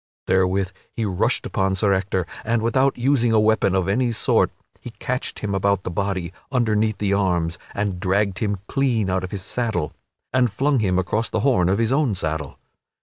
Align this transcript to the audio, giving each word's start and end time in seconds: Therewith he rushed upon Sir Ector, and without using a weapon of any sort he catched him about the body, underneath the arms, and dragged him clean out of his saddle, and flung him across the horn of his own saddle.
Therewith 0.25 0.71
he 0.91 1.05
rushed 1.05 1.45
upon 1.45 1.75
Sir 1.75 1.93
Ector, 1.93 2.25
and 2.43 2.63
without 2.63 2.97
using 2.97 3.33
a 3.33 3.39
weapon 3.39 3.75
of 3.75 3.87
any 3.87 4.11
sort 4.11 4.49
he 4.79 4.89
catched 4.97 5.37
him 5.37 5.53
about 5.53 5.83
the 5.83 5.91
body, 5.91 6.33
underneath 6.51 6.97
the 6.97 7.13
arms, 7.13 7.59
and 7.75 7.99
dragged 7.99 8.39
him 8.39 8.57
clean 8.67 9.11
out 9.11 9.23
of 9.23 9.29
his 9.29 9.43
saddle, 9.43 9.93
and 10.33 10.51
flung 10.51 10.79
him 10.79 10.97
across 10.97 11.29
the 11.29 11.41
horn 11.41 11.69
of 11.69 11.77
his 11.77 11.91
own 11.91 12.15
saddle. 12.15 12.57